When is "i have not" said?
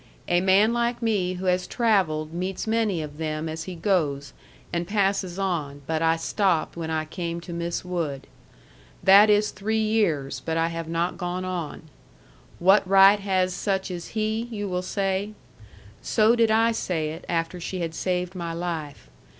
10.57-11.19